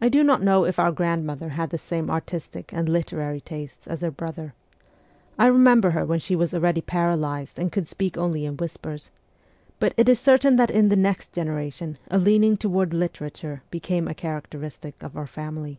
[0.00, 4.00] I do not know if our grandmother had the same artistic and literary tastes as
[4.00, 4.52] her brother
[5.38, 9.12] I remember her when she was already paralyzed and could speak only in whispers;
[9.78, 14.08] but it is certain that in the next genera tion a leaning toward literature became
[14.08, 15.78] a characteristic of our family